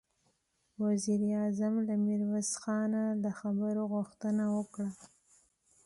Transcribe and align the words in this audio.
وزير 0.83 1.21
اعظم 1.39 1.73
له 1.87 1.95
ميرويس 2.05 2.51
خانه 2.63 3.03
د 3.23 3.25
خبرو 3.39 3.81
غوښتنه 3.93 4.43
وکړه. 4.57 4.89